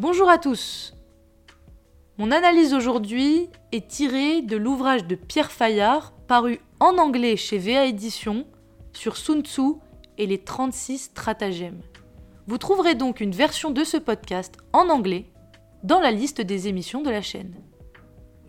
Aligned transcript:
Bonjour 0.00 0.28
à 0.28 0.38
tous. 0.38 0.94
Mon 2.18 2.30
analyse 2.30 2.72
aujourd'hui 2.72 3.50
est 3.72 3.88
tirée 3.88 4.42
de 4.42 4.56
l'ouvrage 4.56 5.04
de 5.08 5.16
Pierre 5.16 5.50
Fayard 5.50 6.12
paru 6.28 6.60
en 6.78 6.98
anglais 6.98 7.36
chez 7.36 7.58
VA 7.58 7.84
Édition 7.84 8.46
sur 8.92 9.16
Sun 9.16 9.42
Tzu 9.42 9.72
et 10.16 10.26
les 10.26 10.38
36 10.38 10.98
stratagèmes. 10.98 11.80
Vous 12.46 12.58
trouverez 12.58 12.94
donc 12.94 13.20
une 13.20 13.32
version 13.32 13.72
de 13.72 13.82
ce 13.82 13.96
podcast 13.96 14.58
en 14.72 14.88
anglais 14.88 15.32
dans 15.82 15.98
la 15.98 16.12
liste 16.12 16.42
des 16.42 16.68
émissions 16.68 17.02
de 17.02 17.10
la 17.10 17.20
chaîne. 17.20 17.56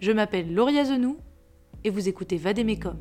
Je 0.01 0.11
m'appelle 0.11 0.53
Lauria 0.53 0.85
Zenou 0.85 1.17
et 1.83 1.89
vous 1.89 2.07
écoutez 2.07 2.37
Vademecum. 2.37 2.99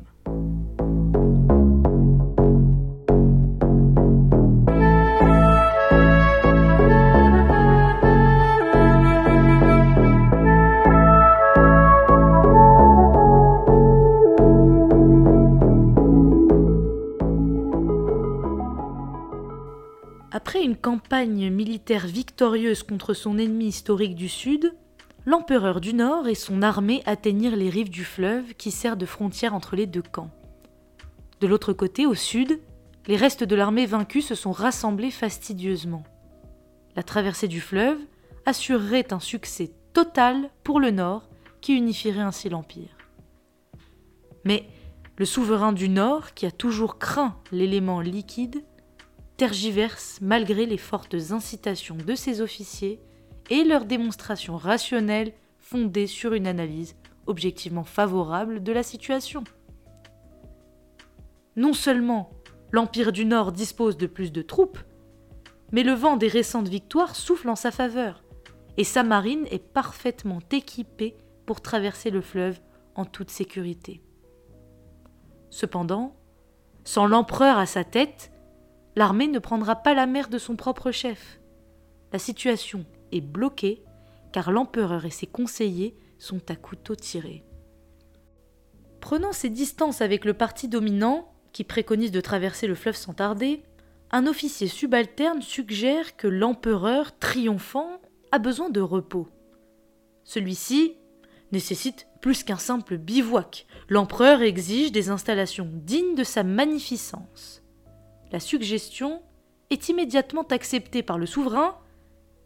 Après 20.31 20.63
une 20.63 20.75
campagne 20.75 21.49
militaire 21.49 22.05
victorieuse 22.05 22.83
contre 22.83 23.15
son 23.15 23.39
ennemi 23.39 23.65
historique 23.65 24.13
du 24.13 24.29
Sud, 24.29 24.75
l'empereur 25.25 25.81
du 25.81 25.95
Nord 25.95 26.27
et 26.27 26.35
son 26.35 26.61
armée 26.61 27.01
atteignirent 27.07 27.55
les 27.55 27.69
rives 27.69 27.89
du 27.89 28.03
fleuve 28.03 28.53
qui 28.53 28.69
sert 28.69 28.95
de 28.95 29.07
frontière 29.07 29.55
entre 29.55 29.75
les 29.75 29.87
deux 29.87 30.03
camps. 30.03 30.29
De 31.41 31.47
l'autre 31.47 31.73
côté, 31.73 32.05
au 32.05 32.13
sud, 32.13 32.59
les 33.07 33.15
restes 33.15 33.43
de 33.43 33.55
l'armée 33.55 33.87
vaincue 33.87 34.21
se 34.21 34.35
sont 34.35 34.51
rassemblés 34.51 35.09
fastidieusement. 35.09 36.03
La 36.95 37.01
traversée 37.01 37.47
du 37.47 37.59
fleuve 37.59 37.97
assurerait 38.45 39.11
un 39.11 39.19
succès 39.19 39.71
total 39.93 40.51
pour 40.63 40.79
le 40.79 40.91
Nord 40.91 41.27
qui 41.59 41.73
unifierait 41.73 42.19
ainsi 42.19 42.49
l'Empire. 42.49 42.97
Mais 44.45 44.67
le 45.17 45.25
souverain 45.25 45.73
du 45.73 45.89
Nord, 45.89 46.35
qui 46.35 46.45
a 46.45 46.51
toujours 46.51 46.99
craint 46.99 47.35
l'élément 47.51 47.99
liquide, 47.99 48.63
tergiverse 49.39 50.19
malgré 50.21 50.65
les 50.65 50.77
fortes 50.77 51.15
incitations 51.31 51.95
de 51.95 52.13
ses 52.13 52.41
officiers 52.41 52.99
et 53.49 53.63
leurs 53.63 53.85
démonstrations 53.85 54.57
rationnelles 54.57 55.31
fondées 55.59 56.07
sur 56.07 56.33
une 56.33 56.45
analyse 56.45 56.97
objectivement 57.25 57.85
favorable 57.85 58.61
de 58.61 58.73
la 58.73 58.83
situation. 58.83 59.45
Non 61.55 61.71
seulement 61.71 62.31
l'Empire 62.73 63.13
du 63.13 63.23
Nord 63.23 63.53
dispose 63.53 63.95
de 63.95 64.07
plus 64.07 64.33
de 64.33 64.41
troupes, 64.41 64.79
mais 65.71 65.83
le 65.83 65.93
vent 65.93 66.17
des 66.17 66.27
récentes 66.27 66.67
victoires 66.67 67.15
souffle 67.15 67.47
en 67.47 67.55
sa 67.55 67.71
faveur, 67.71 68.25
et 68.75 68.83
sa 68.83 69.03
marine 69.03 69.47
est 69.51 69.63
parfaitement 69.63 70.39
équipée 70.51 71.15
pour 71.45 71.61
traverser 71.61 72.09
le 72.09 72.19
fleuve 72.19 72.59
en 72.95 73.05
toute 73.05 73.29
sécurité. 73.29 74.01
Cependant, 75.49 76.13
sans 76.83 77.07
l'empereur 77.07 77.57
à 77.57 77.65
sa 77.65 77.85
tête, 77.85 78.33
l'armée 78.99 79.29
ne 79.29 79.39
prendra 79.39 79.77
pas 79.77 79.93
la 79.93 80.05
mer 80.05 80.27
de 80.27 80.37
son 80.37 80.57
propre 80.57 80.91
chef. 80.91 81.39
La 82.11 82.19
situation 82.19 82.85
est 83.13 83.21
bloquée 83.21 83.81
car 84.33 84.51
l'empereur 84.51 85.05
et 85.05 85.09
ses 85.09 85.25
conseillers 85.25 85.95
sont 86.17 86.41
à 86.51 86.57
couteau 86.57 86.95
tiré. 86.95 87.45
Prenant 88.99 89.31
ses 89.31 89.49
distances 89.49 90.01
avec 90.01 90.25
le 90.25 90.33
parti 90.33 90.67
dominant, 90.67 91.31
qui 91.53 91.63
préconise 91.63 92.11
de 92.11 92.19
traverser 92.19 92.67
le 92.67 92.75
fleuve 92.75 92.97
sans 92.97 93.13
tarder, 93.13 93.63
un 94.11 94.27
officier 94.27 94.67
subalterne 94.67 95.41
suggère 95.41 96.17
que 96.17 96.27
l'empereur 96.27 97.17
triomphant 97.19 98.01
a 98.33 98.37
besoin 98.37 98.69
de 98.69 98.81
repos. 98.81 99.29
Celui-ci 100.25 100.97
nécessite 101.53 102.05
plus 102.19 102.43
qu'un 102.43 102.57
simple 102.57 102.97
bivouac. 102.97 103.65
L'empereur 103.87 104.41
exige 104.41 104.91
des 104.91 105.09
installations 105.09 105.69
dignes 105.71 106.15
de 106.15 106.25
sa 106.25 106.43
magnificence. 106.43 107.58
La 108.31 108.39
suggestion 108.39 109.21
est 109.69 109.89
immédiatement 109.89 110.45
acceptée 110.49 111.03
par 111.03 111.17
le 111.17 111.25
souverain 111.25 111.77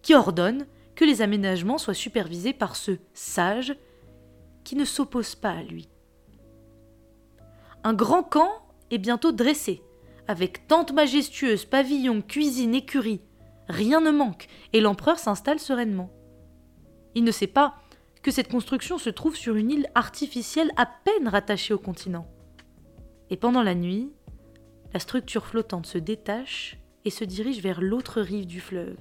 qui 0.01 0.13
ordonne 0.13 0.67
que 0.95 1.05
les 1.05 1.21
aménagements 1.21 1.77
soient 1.77 1.93
supervisés 1.93 2.53
par 2.53 2.75
ce 2.75 2.97
sage 3.13 3.75
qui 4.63 4.75
ne 4.75 4.85
s'oppose 4.85 5.35
pas 5.35 5.51
à 5.51 5.63
lui. 5.63 5.89
Un 7.83 7.93
grand 7.93 8.23
camp 8.23 8.51
est 8.91 8.97
bientôt 8.97 9.31
dressé, 9.31 9.81
avec 10.27 10.67
tentes 10.67 10.93
majestueuses, 10.93 11.65
pavillons, 11.65 12.21
cuisine, 12.21 12.75
écurie. 12.75 13.21
Rien 13.67 13.99
ne 13.99 14.11
manque, 14.11 14.47
et 14.71 14.81
l'empereur 14.81 15.19
s'installe 15.19 15.59
sereinement. 15.59 16.09
Il 17.15 17.23
ne 17.23 17.31
sait 17.31 17.47
pas 17.47 17.75
que 18.21 18.31
cette 18.31 18.49
construction 18.49 18.97
se 18.97 19.09
trouve 19.09 19.35
sur 19.35 19.55
une 19.55 19.71
île 19.71 19.87
artificielle 19.95 20.71
à 20.77 20.85
peine 20.85 21.27
rattachée 21.27 21.73
au 21.73 21.79
continent. 21.79 22.27
Et 23.29 23.37
pendant 23.37 23.63
la 23.63 23.75
nuit, 23.75 24.13
la 24.93 24.99
structure 24.99 25.45
flottante 25.45 25.87
se 25.87 25.97
détache 25.97 26.77
et 27.03 27.09
se 27.09 27.23
dirige 27.23 27.61
vers 27.61 27.81
l'autre 27.81 28.21
rive 28.21 28.45
du 28.45 28.61
fleuve, 28.61 28.95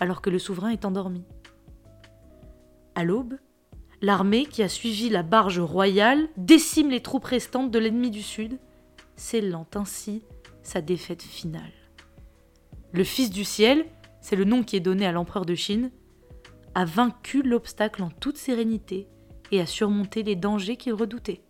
alors 0.00 0.20
que 0.20 0.30
le 0.30 0.38
souverain 0.38 0.70
est 0.70 0.84
endormi. 0.84 1.24
À 2.94 3.04
l'aube, 3.04 3.38
l'armée 4.02 4.46
qui 4.46 4.62
a 4.62 4.68
suivi 4.68 5.08
la 5.08 5.22
barge 5.22 5.60
royale 5.60 6.28
décime 6.36 6.90
les 6.90 7.00
troupes 7.00 7.24
restantes 7.24 7.70
de 7.70 7.78
l'ennemi 7.78 8.10
du 8.10 8.22
Sud, 8.22 8.58
scellant 9.16 9.66
ainsi 9.74 10.24
sa 10.62 10.80
défaite 10.80 11.22
finale. 11.22 11.72
Le 12.92 13.04
Fils 13.04 13.30
du 13.30 13.44
ciel, 13.44 13.86
c'est 14.20 14.36
le 14.36 14.44
nom 14.44 14.64
qui 14.64 14.76
est 14.76 14.80
donné 14.80 15.06
à 15.06 15.12
l'empereur 15.12 15.44
de 15.44 15.54
Chine, 15.54 15.90
a 16.74 16.84
vaincu 16.84 17.42
l'obstacle 17.42 18.02
en 18.02 18.10
toute 18.10 18.36
sérénité 18.36 19.06
et 19.52 19.60
a 19.60 19.66
surmonté 19.66 20.22
les 20.22 20.36
dangers 20.36 20.76
qu'il 20.76 20.94
redoutait. 20.94 21.42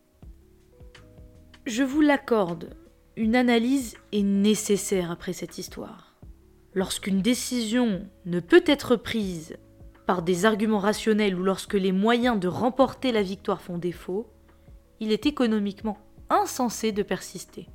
Je 1.66 1.82
vous 1.82 2.00
l'accorde, 2.00 2.75
une 3.19 3.34
analyse 3.34 3.97
est 4.12 4.23
nécessaire 4.23 5.11
après 5.11 5.33
cette 5.33 5.59
histoire. 5.59 6.15
Lorsqu'une 6.73 7.21
décision 7.21 8.06
ne 8.27 8.39
peut 8.39 8.62
être 8.65 8.95
prise 8.95 9.56
par 10.06 10.23
des 10.23 10.45
arguments 10.45 10.79
rationnels 10.79 11.34
ou 11.34 11.43
lorsque 11.43 11.75
les 11.75 11.91
moyens 11.91 12.39
de 12.39 12.47
remporter 12.47 13.11
la 13.11 13.23
victoire 13.23 13.61
font 13.61 13.77
défaut, 13.77 14.29
il 15.01 15.11
est 15.11 15.27
économiquement 15.27 15.99
insensé 16.31 16.93
de 16.93 17.03
persister. 17.03 17.67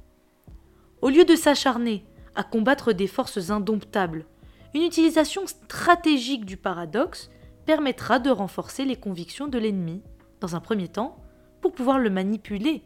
Au 1.02 1.10
lieu 1.10 1.26
de 1.26 1.36
s'acharner 1.36 2.06
à 2.36 2.46
combattre 2.46 2.94
des 2.94 3.08
forces 3.08 3.50
indomptables, 3.50 4.26
une 4.74 4.84
utilisation 4.84 5.46
stratégique 5.46 6.46
du 6.46 6.56
paradoxe 6.56 7.30
permettra 7.66 8.20
de 8.20 8.30
renforcer 8.30 8.86
les 8.86 8.96
convictions 8.96 9.50
de 9.50 9.60
l'ennemi, 9.60 10.04
dans 10.40 10.56
un 10.56 10.62
premier 10.62 10.88
temps, 10.88 11.18
pour 11.60 11.74
pouvoir 11.74 12.00
le 12.00 12.10
manipuler 12.10 12.82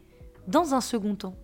dans 0.48 0.74
un 0.74 0.80
second 0.80 1.14
temps. 1.14 1.36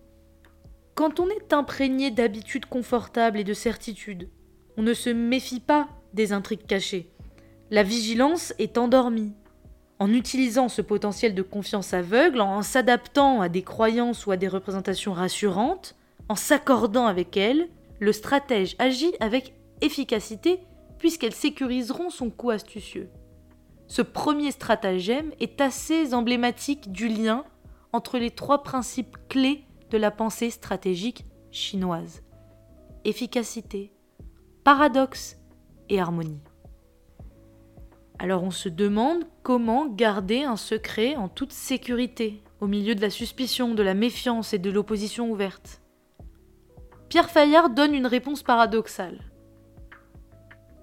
Quand 0.95 1.19
on 1.19 1.27
est 1.27 1.51
imprégné 1.51 2.09
d'habitudes 2.09 2.67
confortables 2.67 3.37
et 3.37 3.43
de 3.43 3.53
certitudes, 3.53 4.29
on 4.77 4.81
ne 4.81 4.93
se 4.93 5.09
méfie 5.09 5.59
pas 5.59 5.89
des 6.13 6.31
intrigues 6.31 6.65
cachées. 6.65 7.11
La 7.69 7.83
vigilance 7.83 8.53
est 8.59 8.77
endormie. 8.77 9.33
En 9.99 10.13
utilisant 10.13 10.69
ce 10.69 10.81
potentiel 10.81 11.35
de 11.35 11.41
confiance 11.41 11.93
aveugle, 11.93 12.39
en 12.39 12.61
s'adaptant 12.61 13.41
à 13.41 13.49
des 13.49 13.61
croyances 13.61 14.25
ou 14.25 14.31
à 14.31 14.37
des 14.37 14.47
représentations 14.47 15.11
rassurantes, 15.11 15.95
en 16.29 16.35
s'accordant 16.35 17.07
avec 17.07 17.35
elles, 17.35 17.67
le 17.99 18.13
stratège 18.13 18.77
agit 18.79 19.15
avec 19.19 19.53
efficacité 19.81 20.61
puisqu'elles 20.97 21.35
sécuriseront 21.35 22.09
son 22.09 22.29
coup 22.29 22.51
astucieux. 22.51 23.09
Ce 23.87 24.01
premier 24.01 24.51
stratagème 24.51 25.33
est 25.41 25.59
assez 25.59 26.13
emblématique 26.13 26.93
du 26.93 27.09
lien 27.09 27.43
entre 27.91 28.17
les 28.17 28.31
trois 28.31 28.63
principes 28.63 29.17
clés 29.27 29.64
de 29.89 29.97
la 29.97 30.11
pensée 30.11 30.49
stratégique 30.49 31.25
chinoise. 31.51 32.23
Efficacité, 33.03 33.91
paradoxe 34.63 35.37
et 35.89 35.99
harmonie. 35.99 36.41
Alors 38.17 38.43
on 38.43 38.51
se 38.51 38.69
demande 38.69 39.25
comment 39.43 39.87
garder 39.87 40.43
un 40.43 40.55
secret 40.55 41.15
en 41.15 41.27
toute 41.27 41.51
sécurité, 41.51 42.41
au 42.61 42.67
milieu 42.67 42.95
de 42.95 43.01
la 43.01 43.09
suspicion, 43.09 43.75
de 43.75 43.83
la 43.83 43.93
méfiance 43.93 44.53
et 44.53 44.59
de 44.59 44.71
l'opposition 44.71 45.29
ouverte. 45.29 45.81
Pierre 47.09 47.29
Fayard 47.29 47.69
donne 47.69 47.93
une 47.93 48.07
réponse 48.07 48.41
paradoxale. 48.41 49.19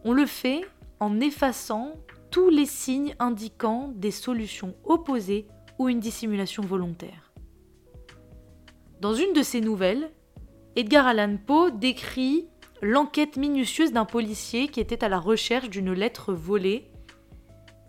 On 0.04 0.12
le 0.12 0.26
fait 0.26 0.62
en 1.00 1.20
effaçant 1.20 1.94
tous 2.30 2.48
les 2.48 2.66
signes 2.66 3.14
indiquant 3.18 3.92
des 3.94 4.10
solutions 4.10 4.74
opposées 4.84 5.46
ou 5.78 5.88
une 5.88 6.00
dissimulation 6.00 6.62
volontaire. 6.62 7.31
Dans 9.02 9.14
une 9.14 9.32
de 9.32 9.42
ses 9.42 9.60
nouvelles, 9.60 10.12
Edgar 10.76 11.08
Allan 11.08 11.36
Poe 11.36 11.72
décrit 11.72 12.46
l'enquête 12.82 13.36
minutieuse 13.36 13.92
d'un 13.92 14.04
policier 14.04 14.68
qui 14.68 14.78
était 14.78 15.02
à 15.02 15.08
la 15.08 15.18
recherche 15.18 15.68
d'une 15.70 15.92
lettre 15.92 16.32
volée 16.32 16.88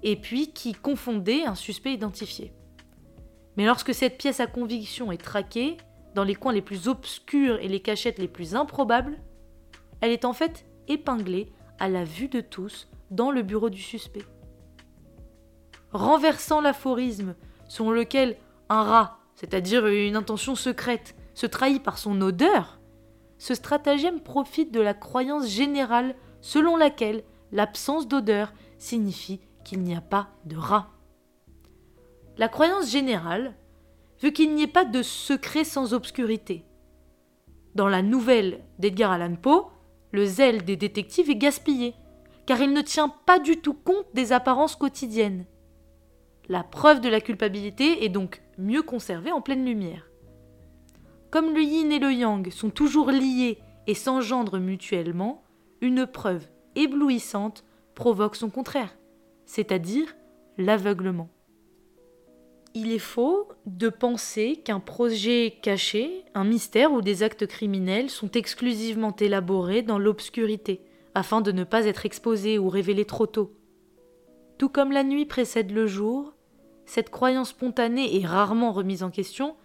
et 0.01 0.15
puis 0.15 0.54
qui 0.54 0.74
confondait 0.74 1.45
un 1.45 1.54
suspect 1.54 1.94
identifié. 1.94 2.51
Mais 3.57 3.68
lorsque 3.68 3.94
cette 3.94 4.18
pièce 4.18 4.39
à 4.39 4.48
conviction 4.48 5.12
est 5.12 5.21
traquée, 5.21 5.77
dans 6.15 6.24
les 6.24 6.33
coins 6.33 6.51
les 6.51 6.63
plus 6.63 6.88
obscurs 6.88 7.60
et 7.60 7.68
les 7.68 7.80
cachettes 7.80 8.18
les 8.18 8.27
plus 8.27 8.56
improbables, 8.56 9.19
elle 10.01 10.10
est 10.10 10.25
en 10.25 10.33
fait 10.33 10.65
épinglée 10.88 11.54
à 11.77 11.89
la 11.89 12.06
vue 12.06 12.27
de 12.27 12.42
tous 12.42 12.89
dans 13.12 13.30
le 13.30 13.44
bureau 13.44 13.69
du 13.69 13.83
suspect. 13.83 14.25
Renversant 15.92 16.60
l'aphorisme 16.60 17.36
selon 17.68 17.92
lequel 17.92 18.36
un 18.69 18.81
rat, 18.81 19.23
c'est-à-dire 19.35 19.88
une 19.88 20.15
intention 20.15 20.56
secrète, 20.56 21.15
se 21.33 21.45
trahit 21.45 21.81
par 21.81 21.97
son 21.97 22.21
odeur, 22.21 22.80
ce 23.38 23.56
stratagème 23.56 24.21
profite 24.21 24.71
de 24.71 24.80
la 24.80 24.94
croyance 24.94 25.50
générale 25.50 26.15
selon 26.41 26.77
laquelle 26.77 27.24
l'absence 27.51 28.07
d'odeur 28.07 28.53
signifie 28.77 29.41
qu'il 29.63 29.81
n'y 29.81 29.95
a 29.95 30.01
pas 30.01 30.30
de 30.45 30.56
rat. 30.56 30.89
La 32.38 32.47
croyance 32.47 32.89
générale 32.89 33.53
veut 34.21 34.30
qu'il 34.30 34.56
n'y 34.56 34.63
ait 34.63 34.68
pas 34.68 34.85
de 34.85 35.01
secret 35.01 35.63
sans 35.63 35.94
obscurité. 35.94 36.65
Dans 37.75 37.88
la 37.88 38.01
nouvelle 38.01 38.63
d'Edgar 38.79 39.12
Allan 39.12 39.36
Poe, 39.36 39.71
le 40.12 40.25
zèle 40.25 40.63
des 40.63 40.75
détectives 40.75 41.29
est 41.29 41.36
gaspillé, 41.36 41.95
car 42.45 42.62
il 42.62 42.71
ne 42.71 42.81
tient 42.81 43.09
pas 43.09 43.39
du 43.39 43.57
tout 43.57 43.74
compte 43.74 44.06
des 44.13 44.31
apparences 44.31 44.75
quotidiennes. 44.75 45.45
La 46.50 46.63
preuve 46.63 47.00
de 47.00 47.10
la 47.10 47.22
culpabilité 47.22 48.04
est 48.04 48.10
donc 48.10 48.42
mieux 48.57 48.81
conservée 48.81 49.31
en 49.31 49.42
pleine 49.42 49.66
lumière. 49.66 50.10
Comme 51.31 51.54
le 51.54 51.62
yin 51.62 51.92
et 51.92 52.00
le 52.00 52.12
yang 52.12 52.51
sont 52.51 52.69
toujours 52.69 53.12
liés 53.12 53.60
et 53.88 53.95
s'engendrent 53.95 54.60
mutuellement, 54.60 55.44
une 55.81 56.06
preuve 56.06 56.45
éblouissante 56.75 57.63
provoque 57.95 58.36
son 58.36 58.50
contraire, 58.50 58.95
c'est-à-dire 59.45 60.16
l'aveuglement. 60.57 61.30
Il 62.75 62.92
est 62.92 63.00
faux 63.00 63.50
de 63.66 63.88
penser 63.88 64.57
qu'un 64.57 64.80
projet 64.80 65.60
caché, 65.62 66.25
un 66.34 66.44
mystère 66.44 66.92
ou 66.92 67.01
des 67.01 67.22
actes 67.22 67.46
criminels 67.46 68.10
sont 68.10 68.31
exclusivement 68.31 69.16
élaborés 69.16 69.84
dans 69.84 70.00
l'obscurité, 70.00 70.81
afin 71.13 71.42
de 71.42 71.51
ne 71.51 71.63
pas 71.63 71.86
être 71.86 72.06
exposés 72.06 72.57
ou 72.57 72.69
révélés 72.69 73.06
trop 73.06 73.28
tôt. 73.28 73.54
Tout 74.57 74.69
comme 74.69 74.91
la 74.91 75.03
nuit 75.03 75.25
précède 75.25 75.71
le 75.71 75.88
jour, 75.88 76.33
cette 76.85 77.09
croyance 77.09 77.50
spontanée 77.50 78.19
et 78.19 78.25
rarement 78.25 78.71
remise 78.71 79.03
en 79.03 79.09
question 79.09 79.55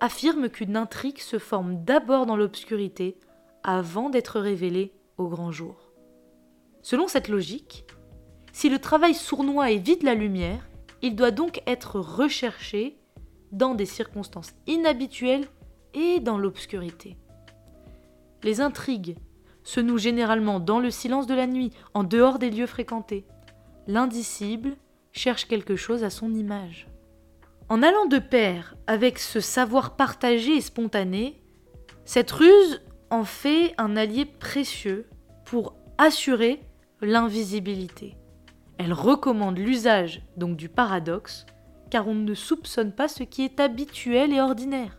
affirme 0.00 0.48
qu'une 0.48 0.76
intrigue 0.76 1.20
se 1.20 1.38
forme 1.38 1.84
d'abord 1.84 2.26
dans 2.26 2.36
l'obscurité 2.36 3.16
avant 3.62 4.10
d'être 4.10 4.40
révélée 4.40 4.92
au 5.18 5.28
grand 5.28 5.52
jour. 5.52 5.92
Selon 6.82 7.06
cette 7.06 7.28
logique, 7.28 7.86
si 8.52 8.68
le 8.68 8.78
travail 8.78 9.14
sournois 9.14 9.70
évite 9.70 10.02
la 10.02 10.14
lumière, 10.14 10.68
il 11.00 11.16
doit 11.16 11.30
donc 11.30 11.62
être 11.66 12.00
recherché 12.00 12.98
dans 13.52 13.74
des 13.74 13.86
circonstances 13.86 14.52
inhabituelles 14.66 15.46
et 15.94 16.20
dans 16.20 16.38
l'obscurité. 16.38 17.16
Les 18.42 18.60
intrigues 18.60 19.16
se 19.62 19.80
nouent 19.80 19.98
généralement 19.98 20.58
dans 20.58 20.80
le 20.80 20.90
silence 20.90 21.26
de 21.26 21.34
la 21.34 21.46
nuit, 21.46 21.70
en 21.94 22.02
dehors 22.02 22.38
des 22.38 22.50
lieux 22.50 22.66
fréquentés. 22.66 23.24
L'indicible 23.86 24.76
cherche 25.12 25.46
quelque 25.46 25.76
chose 25.76 26.04
à 26.04 26.10
son 26.10 26.32
image. 26.34 26.86
En 27.68 27.82
allant 27.82 28.06
de 28.06 28.18
pair 28.18 28.76
avec 28.86 29.18
ce 29.18 29.40
savoir 29.40 29.96
partagé 29.96 30.56
et 30.56 30.60
spontané, 30.60 31.42
cette 32.04 32.30
ruse 32.30 32.82
en 33.10 33.24
fait 33.24 33.74
un 33.78 33.96
allié 33.96 34.24
précieux 34.24 35.08
pour 35.44 35.74
assurer 35.98 36.60
l'invisibilité. 37.00 38.16
Elle 38.78 38.92
recommande 38.92 39.58
l'usage 39.58 40.22
donc 40.36 40.56
du 40.56 40.68
paradoxe, 40.68 41.46
car 41.90 42.08
on 42.08 42.14
ne 42.14 42.34
soupçonne 42.34 42.92
pas 42.92 43.08
ce 43.08 43.22
qui 43.22 43.42
est 43.42 43.60
habituel 43.60 44.32
et 44.32 44.40
ordinaire. 44.40 44.98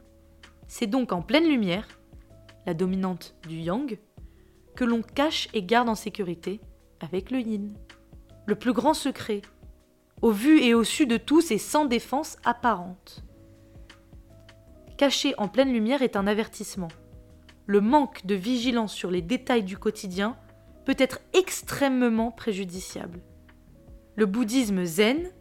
C'est 0.68 0.88
donc 0.88 1.12
en 1.12 1.22
pleine 1.22 1.48
lumière, 1.48 1.88
la 2.66 2.74
dominante 2.74 3.36
du 3.48 3.58
yang, 3.58 3.98
que 4.76 4.84
l'on 4.84 5.02
cache 5.02 5.48
et 5.54 5.64
garde 5.64 5.90
en 5.90 5.96
sécurité 5.96 6.62
avec 7.00 7.32
le 7.32 7.40
yin. 7.40 7.74
Le 8.46 8.56
plus 8.56 8.74
grand 8.74 8.94
secret, 8.94 9.42
au 10.22 10.32
vu 10.32 10.62
et 10.62 10.74
au 10.74 10.84
su 10.84 11.06
de 11.06 11.16
tous 11.16 11.52
et 11.52 11.58
sans 11.58 11.86
défense 11.86 12.38
apparente. 12.44 13.24
Cacher 14.98 15.34
en 15.38 15.48
pleine 15.48 15.72
lumière 15.72 16.02
est 16.02 16.18
un 16.18 16.28
avertissement. 16.28 16.90
Le 17.68 17.80
manque 17.80 18.26
de 18.26 18.36
vigilance 18.36 18.94
sur 18.94 19.10
les 19.12 19.22
détails 19.22 19.64
du 19.64 19.78
quotidien 19.78 20.36
peut 20.84 20.96
être 20.98 21.20
extrêmement 21.34 22.32
préjudiciable. 22.32 23.22
Le 24.16 24.26
bouddhisme 24.26 24.84
zen 24.84 25.32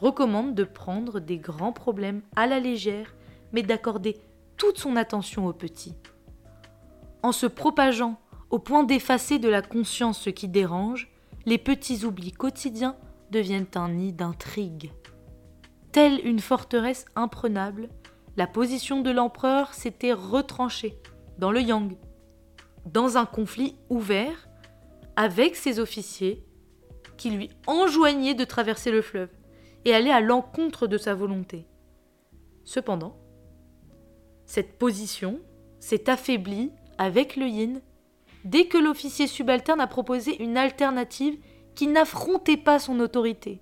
recommande 0.00 0.54
de 0.54 0.64
prendre 0.64 1.20
des 1.20 1.38
grands 1.38 1.72
problèmes 1.72 2.22
à 2.34 2.48
la 2.48 2.58
légère, 2.58 3.14
mais 3.52 3.62
d'accorder 3.62 4.16
toute 4.56 4.78
son 4.78 4.96
attention 4.96 5.46
aux 5.46 5.52
petits. 5.52 5.94
En 7.22 7.30
se 7.30 7.46
propageant 7.46 8.20
au 8.50 8.58
point 8.58 8.82
d'effacer 8.82 9.38
de 9.38 9.48
la 9.48 9.62
conscience 9.62 10.20
ce 10.20 10.30
qui 10.30 10.48
dérange, 10.48 11.08
les 11.46 11.58
petits 11.58 12.04
oublis 12.04 12.32
quotidiens 12.32 12.96
deviennent 13.30 13.66
un 13.74 13.88
nid 13.88 14.12
d'intrigue. 14.12 14.92
Telle 15.92 16.20
une 16.24 16.40
forteresse 16.40 17.06
imprenable, 17.16 17.88
la 18.36 18.46
position 18.46 19.00
de 19.00 19.10
l'empereur 19.10 19.74
s'était 19.74 20.12
retranchée 20.12 20.98
dans 21.38 21.50
le 21.50 21.60
Yang, 21.60 21.96
dans 22.86 23.16
un 23.16 23.26
conflit 23.26 23.76
ouvert 23.88 24.48
avec 25.16 25.56
ses 25.56 25.80
officiers 25.80 26.44
qui 27.16 27.30
lui 27.30 27.50
enjoignaient 27.66 28.34
de 28.34 28.44
traverser 28.44 28.90
le 28.90 29.02
fleuve 29.02 29.30
et 29.84 29.94
aller 29.94 30.10
à 30.10 30.20
l'encontre 30.20 30.86
de 30.86 30.98
sa 30.98 31.14
volonté. 31.14 31.66
Cependant, 32.64 33.16
cette 34.46 34.78
position 34.78 35.40
s'est 35.80 36.08
affaiblie 36.08 36.70
avec 36.98 37.36
le 37.36 37.46
yin 37.46 37.80
dès 38.44 38.66
que 38.66 38.78
l'officier 38.78 39.26
subalterne 39.26 39.80
a 39.80 39.86
proposé 39.86 40.42
une 40.42 40.56
alternative 40.56 41.38
qui 41.74 41.86
n'affrontait 41.86 42.56
pas 42.56 42.78
son 42.78 43.00
autorité. 43.00 43.60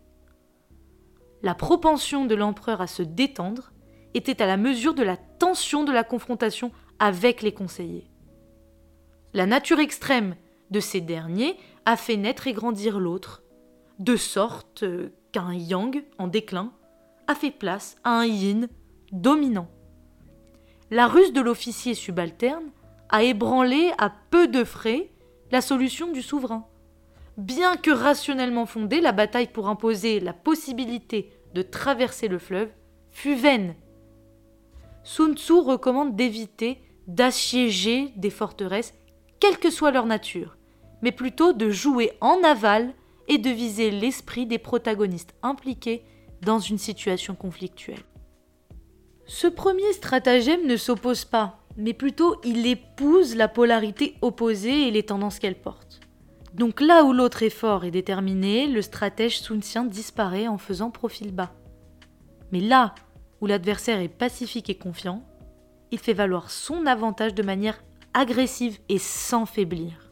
La 1.43 1.55
propension 1.55 2.25
de 2.25 2.35
l'empereur 2.35 2.81
à 2.81 2.87
se 2.87 3.03
détendre 3.03 3.73
était 4.15 4.43
à 4.43 4.47
la 4.47 4.57
mesure 4.57 4.95
de 4.95 5.03
la 5.03 5.17
tension 5.17 5.85
de 5.85 5.93
la 5.93 6.05
confrontation 6.05 6.73
avec 6.99 7.43
les 7.43 7.53
conseillers. 7.53 8.11
La 9.35 9.47
nature 9.47 9.81
extrême 9.81 10.35
de 10.71 10.81
ces 10.81 11.01
derniers 11.01 11.57
a 11.85 11.97
fait 11.97 12.17
naître 12.17 12.47
et 12.47 12.53
grandir 12.53 12.99
l'autre, 12.99 13.43
de 13.99 14.17
sorte 14.17 14.85
qu'un 15.33 15.53
yang 15.53 16.05
en 16.19 16.27
déclin 16.27 16.73
a 17.27 17.35
fait 17.35 17.51
place 17.51 17.97
à 18.05 18.11
un 18.11 18.27
yin 18.27 18.69
dominant. 19.13 19.69
La 20.91 21.07
ruse 21.07 21.33
de 21.33 21.41
l'officier 21.41 21.95
subalterne 21.95 22.71
a 23.09 23.23
ébranlé 23.23 23.93
à 23.99 24.11
peu 24.31 24.49
de 24.49 24.65
frais 24.65 25.11
la 25.51 25.61
solution 25.61 26.11
du 26.11 26.23
souverain. 26.23 26.67
Bien 27.37 27.77
que 27.77 27.91
rationnellement 27.91 28.67
fondée, 28.67 29.01
la 29.01 29.13
bataille 29.13 29.49
pour 29.49 29.69
imposer 29.69 30.21
la 30.21 30.33
possibilité 30.33 31.31
de 31.55 31.63
traverser 31.63 32.29
le 32.29 32.39
fleuve 32.39 32.71
fut 33.11 33.35
vaine. 33.35 33.75
Sun 35.05 35.37
Tzu 35.37 35.53
recommande 35.53 36.17
d'éviter 36.17 36.81
d'assiéger 37.07 38.13
des 38.17 38.31
forteresses, 38.31 38.95
quelle 39.39 39.59
que 39.59 39.71
soit 39.71 39.91
leur 39.91 40.07
nature, 40.07 40.57
mais 41.03 41.13
plutôt 41.13 41.53
de 41.53 41.71
jouer 41.71 42.13
en 42.21 42.43
aval 42.43 42.93
et 43.29 43.39
de 43.39 43.51
viser 43.51 43.91
l'esprit 43.91 44.47
des 44.47 44.59
protagonistes 44.59 45.35
impliqués 45.43 46.05
dans 46.43 46.59
une 46.59 46.79
situation 46.79 47.35
conflictuelle. 47.35 48.03
Ce 49.27 49.47
premier 49.47 49.93
stratagème 49.93 50.67
ne 50.67 50.77
s'oppose 50.77 51.25
pas, 51.25 51.66
mais 51.77 51.93
plutôt 51.93 52.37
il 52.45 52.67
épouse 52.67 53.37
la 53.37 53.49
polarité 53.49 54.17
opposée 54.23 54.89
et 54.89 54.91
les 54.91 55.03
tendances 55.05 55.39
qu'elle 55.39 55.61
porte. 55.61 56.01
Donc 56.55 56.81
là 56.81 57.05
où 57.05 57.13
l'autre 57.13 57.43
est 57.43 57.51
fort 57.51 57.85
et 57.85 57.91
déterminé, 57.91 58.67
le 58.67 58.81
stratège 58.81 59.41
sunsien 59.41 59.85
disparaît 59.85 60.49
en 60.49 60.57
faisant 60.57 60.91
profil 60.91 61.33
bas. 61.35 61.53
Mais 62.51 62.61
là 62.61 62.95
où 63.41 63.47
l'adversaire 63.47 64.01
est 64.01 64.09
pacifique 64.09 64.71
et 64.71 64.79
confiant, 64.79 65.23
il 65.91 65.99
fait 65.99 66.15
valoir 66.15 66.51
son 66.51 66.87
avantage 66.87 67.35
de 67.35 67.43
manière 67.43 67.83
agressive 68.15 68.79
et 68.89 68.99
sans 68.99 69.45
faiblir. 69.45 70.11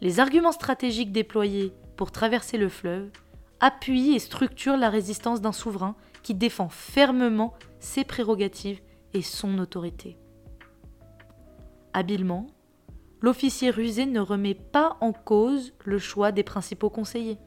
Les 0.00 0.18
arguments 0.18 0.52
stratégiques 0.52 1.12
déployés 1.12 1.72
pour 1.96 2.10
traverser 2.10 2.58
le 2.58 2.68
fleuve 2.68 3.10
appuient 3.60 4.14
et 4.14 4.18
structurent 4.18 4.76
la 4.76 4.90
résistance 4.90 5.40
d'un 5.40 5.52
souverain 5.52 5.94
qui 6.24 6.34
défend 6.34 6.68
fermement 6.68 7.54
ses 7.78 8.02
prérogatives 8.02 8.80
son 9.22 9.58
autorité. 9.58 10.16
Habilement, 11.92 12.46
l'officier 13.20 13.70
rusé 13.70 14.06
ne 14.06 14.20
remet 14.20 14.54
pas 14.54 14.96
en 15.00 15.12
cause 15.12 15.72
le 15.84 15.98
choix 15.98 16.32
des 16.32 16.42
principaux 16.42 16.90
conseillers. 16.90 17.38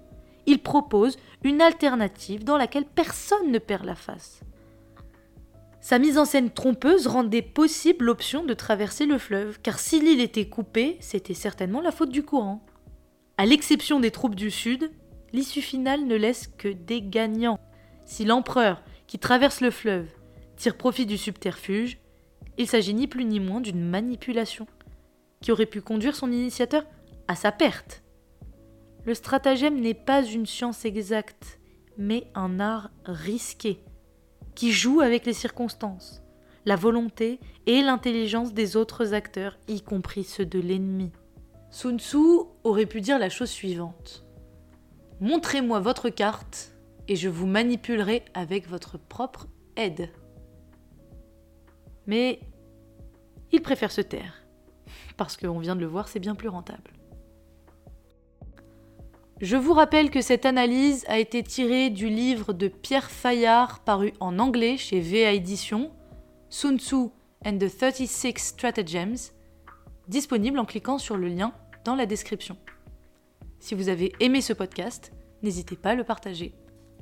Il 0.46 0.64
propose 0.64 1.18
une 1.44 1.62
alternative 1.62 2.44
dans 2.44 2.58
laquelle 2.58 2.86
personne 2.86 3.52
ne 3.52 3.60
perd 3.60 3.86
la 3.86 3.96
face. 3.96 4.42
Sa 5.82 6.00
mise 6.00 6.18
en 6.18 6.26
scène 6.26 6.50
trompeuse 6.50 7.08
rendait 7.08 7.42
possible 7.42 8.06
l'option 8.06 8.44
de 8.44 8.54
traverser 8.54 9.06
le 9.06 9.18
fleuve, 9.18 9.60
car 9.62 9.80
si 9.80 10.00
l'île 10.02 10.22
était 10.22 10.50
coupée, 10.50 10.98
c'était 11.00 11.34
certainement 11.34 11.82
la 11.82 11.92
faute 11.92 12.10
du 12.10 12.24
courant. 12.24 12.66
À 13.38 13.46
l'exception 13.46 14.00
des 14.00 14.12
troupes 14.12 14.36
du 14.36 14.52
Sud, 14.52 14.92
l'issue 15.32 15.62
finale 15.62 16.06
ne 16.06 16.16
laisse 16.16 16.48
que 16.48 16.70
des 16.70 17.02
gagnants. 17.02 17.60
Si 18.06 18.26
l'empereur, 18.26 18.82
qui 19.06 19.20
traverse 19.20 19.62
le 19.62 19.72
fleuve, 19.72 20.08
tire 20.58 20.76
profit 20.76 21.06
du 21.06 21.18
subterfuge, 21.18 22.00
il 22.58 22.68
s'agit 22.68 22.94
ni 22.94 23.08
plus 23.08 23.26
ni 23.26 23.40
moins 23.40 23.62
d'une 23.62 23.88
manipulation 23.88 24.68
qui 25.42 25.52
aurait 25.52 25.68
pu 25.68 25.82
conduire 25.82 26.16
son 26.16 26.32
initiateur 26.32 26.84
à 27.28 27.36
sa 27.36 27.52
perte. 27.52 28.04
Le 29.06 29.14
stratagème 29.14 29.80
n'est 29.80 29.94
pas 29.94 30.24
une 30.24 30.46
science 30.46 30.84
exacte, 30.84 31.60
mais 31.98 32.28
un 32.36 32.60
art 32.60 32.90
risqué, 33.06 33.80
qui 34.56 34.72
joue 34.72 35.02
avec 35.02 35.26
les 35.26 35.34
circonstances, 35.34 36.22
la 36.66 36.76
volonté 36.76 37.40
et 37.68 37.82
l'intelligence 37.82 38.54
des 38.54 38.76
autres 38.76 39.14
acteurs, 39.14 39.58
y 39.68 39.82
compris 39.82 40.24
ceux 40.24 40.46
de 40.46 40.60
l'ennemi. 40.60 41.12
Sun 41.70 42.00
Tzu 42.00 42.18
aurait 42.64 42.86
pu 42.86 43.02
dire 43.02 43.20
la 43.20 43.30
chose 43.30 43.50
suivante. 43.50 44.26
Montrez-moi 45.20 45.80
votre 45.80 46.10
carte 46.10 46.72
et 47.08 47.16
je 47.16 47.30
vous 47.30 47.48
manipulerai 47.48 48.24
avec 48.34 48.68
votre 48.68 48.98
propre 48.98 49.48
aide. 49.76 50.10
Mais 52.08 52.40
il 53.52 53.62
préfère 53.62 53.92
se 53.92 54.02
taire, 54.02 54.44
parce 55.16 55.38
qu'on 55.38 55.60
vient 55.60 55.76
de 55.76 55.82
le 55.82 55.88
voir, 55.88 56.08
c'est 56.08 56.20
bien 56.20 56.36
plus 56.36 56.50
rentable. 56.50 56.92
Je 59.40 59.56
vous 59.56 59.74
rappelle 59.74 60.10
que 60.10 60.22
cette 60.22 60.48
analyse 60.48 61.06
a 61.08 61.20
été 61.20 61.44
tirée 61.44 61.92
du 61.92 62.10
livre 62.10 62.54
de 62.54 62.68
Pierre 62.68 63.12
Fayard 63.12 63.82
paru 63.82 64.14
en 64.20 64.40
anglais 64.40 64.78
chez 64.78 65.00
VA 65.00 65.32
Édition, 65.32 65.92
Sun 66.50 66.80
Tzu 66.80 67.10
and 67.46 67.60
the 67.60 67.70
36 67.70 68.34
Stratagems, 68.36 69.34
disponible 70.08 70.58
en 70.58 70.66
cliquant 70.66 70.98
sur 70.98 71.18
le 71.18 71.28
lien 71.28 71.54
dans 71.86 71.96
la 71.96 72.08
description. 72.08 72.58
Si 73.60 73.76
vous 73.76 73.90
avez 73.90 74.14
aimé 74.20 74.42
ce 74.42 74.54
podcast, 74.54 75.12
n'hésitez 75.44 75.76
pas 75.76 75.92
à 75.92 75.96
le 75.96 76.04
partager. 76.04 76.56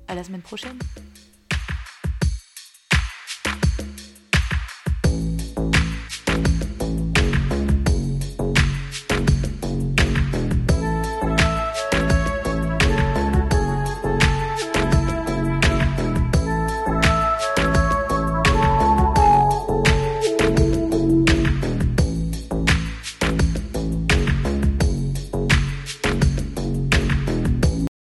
À 0.07 0.15
la 0.15 0.23
semaine 0.23 0.41
prochaine! 0.41 0.77